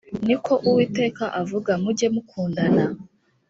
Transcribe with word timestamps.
ni 0.25 0.35
ko 0.45 0.53
uwiteka 0.69 1.23
avuga 1.41 1.71
mujye 1.83 2.07
mukundana 2.13 2.83